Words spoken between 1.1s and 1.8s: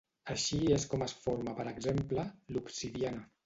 forma per